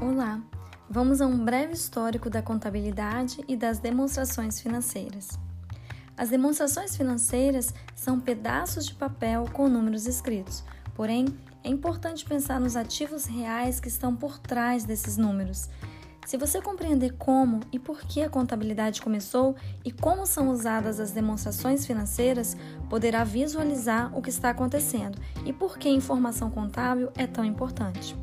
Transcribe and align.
Olá! 0.00 0.40
Vamos 0.88 1.20
a 1.20 1.26
um 1.26 1.44
breve 1.44 1.72
histórico 1.72 2.30
da 2.30 2.40
contabilidade 2.40 3.42
e 3.48 3.56
das 3.56 3.80
demonstrações 3.80 4.60
financeiras. 4.60 5.30
As 6.16 6.28
demonstrações 6.28 6.96
financeiras 6.96 7.74
são 7.96 8.20
pedaços 8.20 8.86
de 8.86 8.94
papel 8.94 9.46
com 9.52 9.68
números 9.68 10.06
escritos, 10.06 10.62
porém, 10.94 11.26
é 11.64 11.68
importante 11.68 12.24
pensar 12.24 12.60
nos 12.60 12.76
ativos 12.76 13.24
reais 13.24 13.80
que 13.80 13.88
estão 13.88 14.14
por 14.14 14.38
trás 14.38 14.84
desses 14.84 15.16
números. 15.16 15.68
Se 16.24 16.36
você 16.36 16.62
compreender 16.62 17.14
como 17.18 17.58
e 17.72 17.78
por 17.80 18.02
que 18.02 18.22
a 18.22 18.30
contabilidade 18.30 19.02
começou 19.02 19.56
e 19.84 19.90
como 19.90 20.26
são 20.26 20.50
usadas 20.50 21.00
as 21.00 21.10
demonstrações 21.10 21.84
financeiras, 21.84 22.56
poderá 22.88 23.24
visualizar 23.24 24.16
o 24.16 24.22
que 24.22 24.30
está 24.30 24.50
acontecendo 24.50 25.18
e 25.44 25.52
por 25.52 25.76
que 25.76 25.88
a 25.88 25.92
informação 25.92 26.52
contábil 26.52 27.10
é 27.16 27.26
tão 27.26 27.44
importante. 27.44 28.16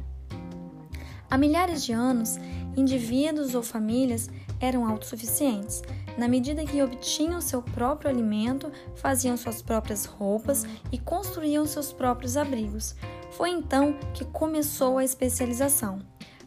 Há 1.29 1.37
milhares 1.37 1.83
de 1.83 1.91
anos, 1.91 2.37
indivíduos 2.77 3.55
ou 3.55 3.63
famílias 3.63 4.29
eram 4.59 4.87
autossuficientes, 4.87 5.81
na 6.17 6.27
medida 6.27 6.65
que 6.65 6.81
obtinham 6.81 7.41
seu 7.41 7.61
próprio 7.61 8.09
alimento, 8.09 8.71
faziam 8.95 9.35
suas 9.35 9.61
próprias 9.61 10.05
roupas 10.05 10.65
e 10.91 10.97
construíam 10.97 11.65
seus 11.65 11.91
próprios 11.91 12.37
abrigos. 12.37 12.95
Foi 13.31 13.49
então 13.49 13.97
que 14.13 14.23
começou 14.25 14.97
a 14.97 15.03
especialização. 15.03 15.99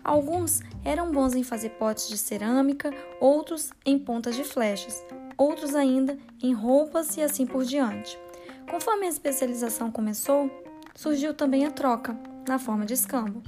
Alguns 0.03 0.63
eram 0.85 1.13
bons 1.13 1.35
em 1.35 1.43
fazer 1.43 1.71
potes 1.71 2.09
de 2.09 2.17
cerâmica, 2.17 2.91
outros 3.21 3.71
em 3.85 3.99
pontas 3.99 4.37
de 4.37 4.45
flechas, 4.45 5.05
outros 5.37 5.75
ainda 5.75 6.17
em 6.43 6.55
roupas 6.55 7.17
e 7.19 7.23
assim 7.23 7.45
por 7.45 7.65
diante. 7.65 8.19
Conforme 8.71 9.07
a 9.07 9.11
especialização 9.11 9.91
começou, 9.91 10.51
surgiu 10.95 11.35
também 11.35 11.67
a 11.67 11.71
troca, 11.71 12.19
na 12.49 12.59
forma 12.59 12.87
de 12.87 12.95
escambo. 12.95 13.43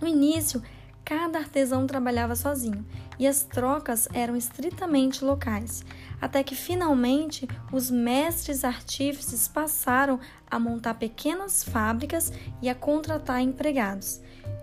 No 0.00 0.06
início, 0.06 0.62
cada 1.04 1.38
artesão 1.38 1.86
trabalhava 1.86 2.36
sozinho 2.36 2.84
e 3.18 3.26
as 3.26 3.42
trocas 3.42 4.08
eram 4.12 4.36
estritamente 4.36 5.24
locais, 5.24 5.82
até 6.20 6.42
que 6.42 6.54
finalmente 6.54 7.48
os 7.72 7.90
mestres 7.90 8.62
artífices 8.62 9.48
passaram 9.48 10.20
a 10.50 10.58
montar 10.58 10.94
pequenas 10.94 11.64
fábricas 11.64 12.32
e 12.60 12.68
a 12.68 12.74
contratar 12.74 13.40
empregados. 13.40 14.20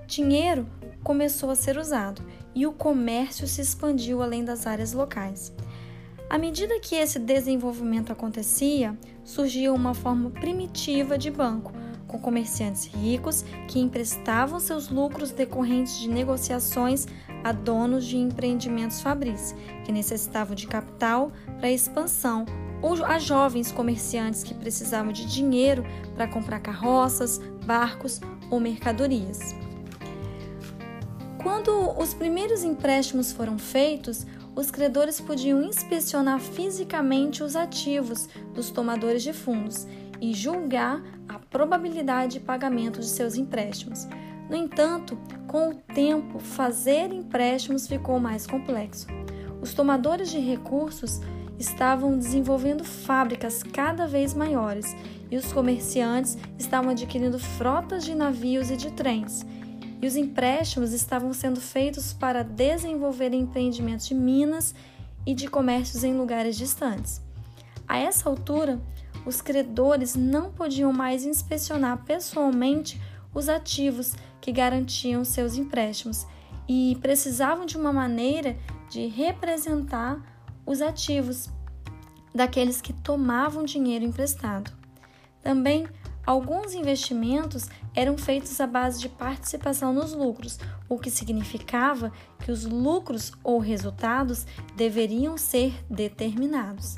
Dinheiro 0.07 0.67
começou 1.03 1.49
a 1.49 1.55
ser 1.55 1.77
usado 1.77 2.21
e 2.53 2.67
o 2.67 2.71
comércio 2.71 3.47
se 3.47 3.61
expandiu 3.61 4.21
além 4.21 4.45
das 4.45 4.67
áreas 4.67 4.93
locais. 4.93 5.51
À 6.29 6.37
medida 6.37 6.79
que 6.79 6.95
esse 6.95 7.19
desenvolvimento 7.19 8.11
acontecia, 8.11 8.97
surgia 9.23 9.73
uma 9.73 9.93
forma 9.93 10.29
primitiva 10.29 11.17
de 11.17 11.29
banco 11.29 11.71
com 12.15 12.19
comerciantes 12.19 12.85
ricos 12.85 13.43
que 13.67 13.79
emprestavam 13.79 14.59
seus 14.59 14.89
lucros 14.89 15.31
decorrentes 15.31 15.99
de 15.99 16.09
negociações 16.09 17.07
a 17.43 17.51
donos 17.51 18.05
de 18.05 18.17
empreendimentos 18.17 19.01
fabris, 19.01 19.53
que 19.83 19.91
necessitavam 19.91 20.55
de 20.55 20.65
capital 20.65 21.31
para 21.59 21.71
expansão, 21.71 22.45
ou 22.81 23.03
a 23.03 23.19
jovens 23.19 23.71
comerciantes 23.71 24.43
que 24.43 24.53
precisavam 24.53 25.11
de 25.11 25.25
dinheiro 25.25 25.83
para 26.15 26.27
comprar 26.27 26.59
carroças, 26.59 27.39
barcos 27.65 28.21
ou 28.49 28.59
mercadorias. 28.59 29.55
Quando 31.41 31.71
os 31.99 32.13
primeiros 32.13 32.63
empréstimos 32.63 33.31
foram 33.31 33.57
feitos, 33.57 34.25
os 34.55 34.71
credores 34.71 35.19
podiam 35.19 35.61
inspecionar 35.61 36.39
fisicamente 36.39 37.43
os 37.43 37.55
ativos 37.55 38.29
dos 38.53 38.71
tomadores 38.71 39.21
de 39.21 39.33
fundos 39.33 39.85
e 40.21 40.33
julgar 40.33 41.03
a 41.27 41.37
probabilidade 41.55 42.33
de 42.33 42.39
pagamento 42.41 42.99
de 42.99 43.05
seus 43.05 43.35
empréstimos. 43.35 44.05
No 44.49 44.57
entanto, 44.57 45.17
com 45.47 45.69
o 45.69 45.73
tempo, 45.73 46.37
fazer 46.37 47.13
empréstimos 47.13 47.87
ficou 47.87 48.19
mais 48.19 48.45
complexo. 48.45 49.07
Os 49.61 49.73
tomadores 49.73 50.29
de 50.29 50.37
recursos 50.37 51.21
estavam 51.57 52.17
desenvolvendo 52.17 52.83
fábricas 52.83 53.63
cada 53.63 54.05
vez 54.05 54.33
maiores 54.33 54.93
e 55.31 55.37
os 55.37 55.53
comerciantes 55.53 56.37
estavam 56.59 56.91
adquirindo 56.91 57.39
frotas 57.39 58.03
de 58.03 58.13
navios 58.13 58.69
e 58.69 58.75
de 58.75 58.91
trens. 58.91 59.45
E 60.01 60.05
os 60.05 60.17
empréstimos 60.17 60.91
estavam 60.91 61.31
sendo 61.31 61.61
feitos 61.61 62.11
para 62.11 62.43
desenvolver 62.43 63.33
empreendimentos 63.33 64.07
de 64.07 64.13
minas 64.13 64.75
e 65.25 65.33
de 65.33 65.47
comércios 65.47 66.03
em 66.03 66.17
lugares 66.17 66.57
distantes. 66.57 67.21
A 67.87 67.97
essa 67.97 68.27
altura, 68.27 68.77
os 69.25 69.41
credores 69.41 70.15
não 70.15 70.51
podiam 70.51 70.93
mais 70.93 71.25
inspecionar 71.25 72.03
pessoalmente 72.05 73.01
os 73.33 73.49
ativos 73.49 74.13
que 74.39 74.51
garantiam 74.51 75.25
seus 75.25 75.55
empréstimos 75.55 76.25
e 76.67 76.97
precisavam 77.01 77.65
de 77.65 77.77
uma 77.77 77.91
maneira 77.91 78.57
de 78.89 79.07
representar 79.07 80.21
os 80.65 80.81
ativos 80.81 81.49
daqueles 82.33 82.81
que 82.81 82.93
tomavam 82.93 83.63
dinheiro 83.63 84.05
emprestado. 84.05 84.71
Também 85.41 85.87
alguns 86.25 86.73
investimentos 86.73 87.69
eram 87.93 88.17
feitos 88.17 88.59
à 88.59 88.67
base 88.67 88.99
de 88.99 89.07
participação 89.07 89.93
nos 89.93 90.13
lucros, 90.13 90.59
o 90.89 90.97
que 90.97 91.11
significava 91.11 92.11
que 92.39 92.51
os 92.51 92.65
lucros 92.65 93.31
ou 93.43 93.59
resultados 93.59 94.45
deveriam 94.75 95.37
ser 95.37 95.73
determinados. 95.89 96.95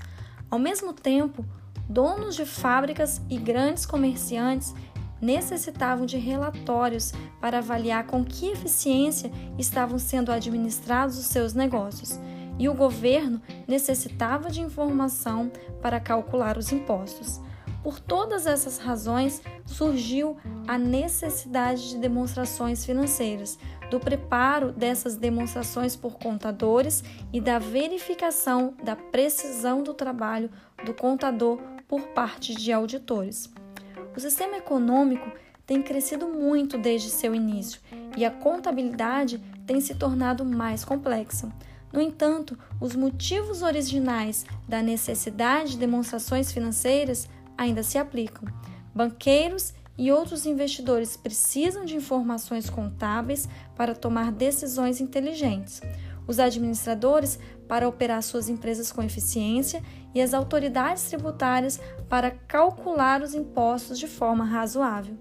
Ao 0.50 0.58
mesmo 0.58 0.94
tempo, 0.94 1.46
donos 1.90 2.36
de 2.36 2.46
fábricas 2.46 3.22
e 3.30 3.38
grandes 3.38 3.86
comerciantes 3.86 4.74
necessitavam 5.22 6.06
de 6.06 6.18
relatórios 6.18 7.14
para 7.42 7.58
avaliar 7.58 8.06
com 8.06 8.24
que 8.24 8.48
eficiência 8.48 9.32
estavam 9.58 9.98
sendo 9.98 10.32
administrados 10.32 11.18
os 11.18 11.26
seus 11.26 11.54
negócios, 11.54 12.20
e 12.60 12.68
o 12.68 12.74
governo 12.74 13.42
necessitava 13.68 14.50
de 14.50 14.62
informação 14.62 15.52
para 15.82 16.00
calcular 16.00 16.58
os 16.58 16.72
impostos. 16.72 17.40
Por 17.84 18.00
todas 18.00 18.46
essas 18.48 18.80
razões, 18.80 19.42
surgiu 19.66 20.38
a 20.68 20.78
necessidade 20.78 21.90
de 21.90 21.98
demonstrações 21.98 22.84
financeiras, 22.84 23.58
do 23.90 24.00
preparo 24.00 24.74
dessas 24.74 25.16
demonstrações 25.16 25.96
por 25.96 26.18
contadores 26.18 27.04
e 27.32 27.40
da 27.40 27.58
verificação 27.58 28.74
da 28.84 28.96
precisão 28.96 29.82
do 29.82 29.94
trabalho 29.94 30.50
do 30.86 30.94
contador 30.94 31.60
por 31.88 32.02
parte 32.08 32.54
de 32.54 32.72
auditores. 32.72 33.50
O 34.16 34.20
sistema 34.20 34.58
econômico 34.58 35.32
tem 35.66 35.82
crescido 35.82 36.28
muito 36.28 36.78
desde 36.78 37.10
seu 37.10 37.36
início 37.36 37.82
e 38.16 38.26
a 38.26 38.32
contabilidade 38.32 39.40
tem 39.66 39.80
se 39.82 39.96
tornado 39.96 40.44
mais 40.46 40.84
complexa. 40.84 41.52
No 41.92 42.02
entanto, 42.02 42.58
os 42.82 42.96
motivos 42.96 43.62
originais 43.62 44.46
da 44.68 44.82
necessidade 44.82 45.72
de 45.72 45.78
demonstrações 45.78 46.52
financeiras 46.52 47.30
ainda 47.58 47.84
se 47.84 47.98
aplicam. 47.98 48.48
Banqueiros 48.94 49.74
e 49.98 50.12
outros 50.12 50.46
investidores 50.46 51.18
precisam 51.18 51.86
de 51.86 51.96
informações 51.96 52.70
contábeis 52.70 53.48
para 53.76 53.96
tomar 53.96 54.32
decisões 54.32 55.02
inteligentes 55.02 55.82
os 56.28 56.40
administradores 56.40 57.40
para 57.68 57.88
operar 57.88 58.22
suas 58.22 58.50
empresas 58.50 58.92
com 58.92 59.02
eficiência 59.02 59.82
e 60.18 60.22
as 60.22 60.34
autoridades 60.34 61.04
tributárias 61.04 61.80
para 62.10 62.32
calcular 62.32 63.22
os 63.22 63.36
impostos 63.36 64.00
de 64.00 64.08
forma 64.08 64.44
razoável. 64.44 65.16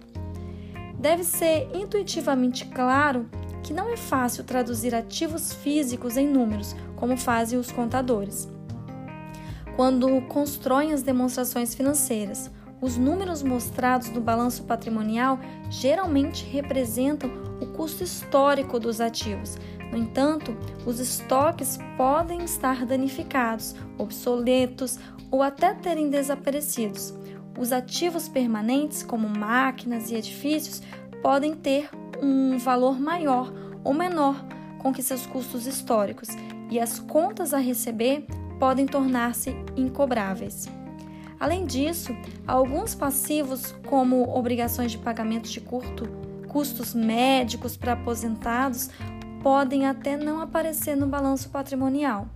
Deve 0.99 1.23
ser 1.23 1.69
intuitivamente 1.75 2.65
claro 2.65 3.29
que 3.62 3.75
não 3.75 3.91
é 3.91 3.97
fácil 3.97 4.43
traduzir 4.43 4.95
ativos 4.95 5.53
físicos 5.53 6.17
em 6.17 6.27
números, 6.27 6.75
como 6.97 7.15
fazem 7.15 7.59
os 7.59 7.71
contadores. 7.71 8.49
Quando 9.77 10.23
constroem 10.29 10.95
as 10.95 11.03
demonstrações 11.03 11.75
financeiras, 11.75 12.51
os 12.81 12.97
números 12.97 13.43
mostrados 13.43 14.09
no 14.09 14.21
balanço 14.23 14.62
patrimonial 14.62 15.38
geralmente 15.69 16.43
representam 16.47 17.31
o 17.61 17.67
custo 17.67 18.03
histórico 18.03 18.81
dos 18.81 18.99
ativos, 18.99 19.59
no 19.91 19.99
entanto, 19.99 20.56
os 20.85 21.00
estoques 21.00 21.79
podem 21.97 22.44
estar 22.44 22.85
danificados, 22.85 23.75
obsoletos 23.99 24.99
ou 25.31 25.43
até 25.43 25.75
terem 25.75 26.11
desaparecidos. 26.11 27.15
Os 27.59 27.73
ativos 27.73 28.29
permanentes, 28.29 29.03
como 29.03 29.29
máquinas 29.29 30.11
e 30.11 30.15
edifícios, 30.15 30.83
podem 31.23 31.55
ter 31.55 31.88
um 32.23 32.59
valor 32.59 33.00
maior 33.00 33.53
ou 33.83 33.94
menor 33.94 34.44
com 34.79 34.93
que 34.93 35.03
seus 35.03 35.27
custos 35.27 35.67
históricos, 35.67 36.29
e 36.71 36.79
as 36.79 36.99
contas 36.99 37.55
a 37.55 37.59
receber 37.59 38.27
podem 38.59 38.87
tornar-se 38.87 39.50
incobráveis. 39.77 40.69
Além 41.39 41.67
disso, 41.67 42.17
alguns 42.47 42.94
passivos, 42.94 43.75
como 43.87 44.29
obrigações 44.37 44.91
de 44.91 44.99
pagamento 44.99 45.49
de 45.49 45.61
curto, 45.61 46.09
custos 46.49 46.94
médicos 46.94 47.77
para 47.77 47.93
aposentados 47.93 48.91
podem 49.46 49.87
até 49.87 50.16
não 50.16 50.40
aparecer 50.40 50.96
no 50.96 51.06
balanço 51.06 51.50
patrimonial. 51.50 52.26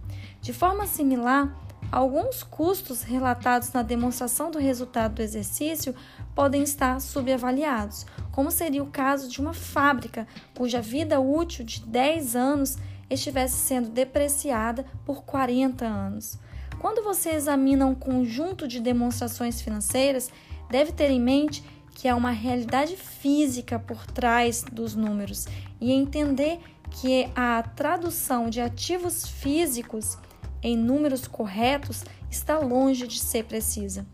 De 0.40 0.52
forma 0.52 0.86
similar, 0.86 1.52
Alguns 1.90 2.44
custos 2.44 3.02
relatados 3.02 3.72
na 3.72 3.82
demonstração 3.82 4.48
do 4.48 4.60
resultado 4.60 5.14
do 5.14 5.22
exercício 5.22 5.92
podem 6.36 6.62
estar 6.62 7.00
subavaliados, 7.00 8.06
como 8.30 8.48
seria 8.48 8.80
o 8.80 8.92
caso 8.92 9.28
de 9.28 9.40
uma 9.40 9.52
fábrica 9.52 10.24
cuja 10.56 10.80
vida 10.80 11.18
útil 11.18 11.64
de 11.64 11.80
10 11.84 12.36
anos 12.36 12.78
estivesse 13.10 13.56
sendo 13.56 13.88
depreciada 13.88 14.86
por 15.04 15.24
40 15.24 15.84
anos. 15.84 16.38
Quando 16.78 17.02
você 17.02 17.30
examina 17.30 17.86
um 17.86 17.94
conjunto 17.96 18.68
de 18.68 18.78
demonstrações 18.78 19.60
financeiras, 19.60 20.30
deve 20.70 20.92
ter 20.92 21.10
em 21.10 21.20
mente 21.20 21.64
que 21.92 22.06
há 22.06 22.14
uma 22.14 22.30
realidade 22.30 22.96
física 22.96 23.80
por 23.80 24.06
trás 24.06 24.62
dos 24.62 24.94
números 24.94 25.48
e 25.80 25.90
entender 25.90 26.60
que 26.90 27.30
a 27.34 27.62
tradução 27.62 28.50
de 28.50 28.60
ativos 28.60 29.26
físicos 29.26 30.18
em 30.62 30.76
números 30.76 31.26
corretos 31.26 32.04
está 32.30 32.58
longe 32.58 33.06
de 33.06 33.18
ser 33.18 33.44
precisa. 33.44 34.06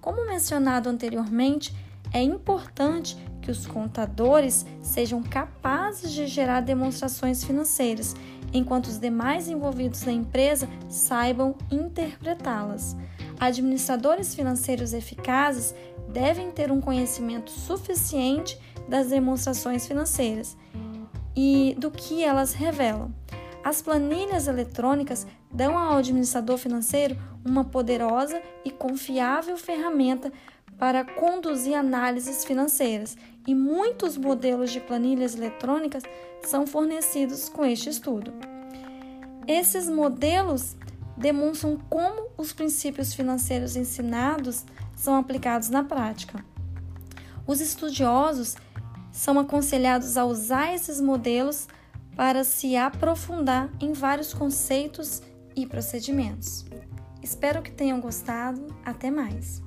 Como 0.00 0.26
mencionado 0.26 0.88
anteriormente, 0.88 1.74
é 2.12 2.22
importante 2.22 3.16
que 3.40 3.50
os 3.50 3.66
contadores 3.66 4.66
sejam 4.82 5.22
capazes 5.22 6.12
de 6.12 6.26
gerar 6.26 6.60
demonstrações 6.60 7.42
financeiras, 7.42 8.14
enquanto 8.52 8.86
os 8.86 8.98
demais 8.98 9.48
envolvidos 9.48 10.02
na 10.04 10.12
empresa 10.12 10.68
saibam 10.88 11.54
interpretá-las. 11.70 12.96
Administradores 13.40 14.34
financeiros 14.34 14.92
eficazes 14.92 15.74
devem 16.08 16.50
ter 16.50 16.72
um 16.72 16.80
conhecimento 16.80 17.50
suficiente 17.50 18.58
das 18.88 19.08
demonstrações 19.08 19.86
financeiras 19.86 20.56
e 21.40 21.76
do 21.78 21.88
que 21.88 22.24
elas 22.24 22.52
revelam. 22.52 23.14
As 23.62 23.80
planilhas 23.80 24.48
eletrônicas 24.48 25.24
dão 25.52 25.78
ao 25.78 25.98
administrador 25.98 26.58
financeiro 26.58 27.16
uma 27.44 27.64
poderosa 27.64 28.42
e 28.64 28.72
confiável 28.72 29.56
ferramenta 29.56 30.32
para 30.76 31.04
conduzir 31.04 31.76
análises 31.76 32.44
financeiras, 32.44 33.16
e 33.46 33.54
muitos 33.54 34.16
modelos 34.16 34.72
de 34.72 34.80
planilhas 34.80 35.36
eletrônicas 35.36 36.02
são 36.42 36.66
fornecidos 36.66 37.48
com 37.48 37.64
este 37.64 37.88
estudo. 37.88 38.32
Esses 39.46 39.88
modelos 39.88 40.74
demonstram 41.16 41.78
como 41.88 42.30
os 42.36 42.52
princípios 42.52 43.14
financeiros 43.14 43.76
ensinados 43.76 44.64
são 44.96 45.14
aplicados 45.14 45.70
na 45.70 45.84
prática. 45.84 46.44
Os 47.46 47.60
estudiosos 47.60 48.56
são 49.18 49.36
aconselhados 49.36 50.16
a 50.16 50.24
usar 50.24 50.72
esses 50.72 51.00
modelos 51.00 51.66
para 52.14 52.44
se 52.44 52.76
aprofundar 52.76 53.68
em 53.80 53.92
vários 53.92 54.32
conceitos 54.32 55.20
e 55.56 55.66
procedimentos. 55.66 56.64
Espero 57.20 57.60
que 57.60 57.72
tenham 57.72 58.00
gostado. 58.00 58.64
Até 58.84 59.10
mais! 59.10 59.60